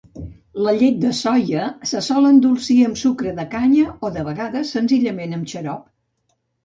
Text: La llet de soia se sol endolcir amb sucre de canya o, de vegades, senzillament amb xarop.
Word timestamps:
La 0.67 0.71
llet 0.83 0.95
de 1.01 1.09
soia 1.17 1.65
se 1.91 2.01
sol 2.07 2.29
endolcir 2.29 2.77
amb 2.87 2.99
sucre 3.03 3.35
de 3.41 3.47
canya 3.55 3.87
o, 3.93 4.11
de 4.17 4.25
vegades, 4.31 4.73
senzillament 4.79 5.37
amb 5.39 5.51
xarop. 5.53 5.85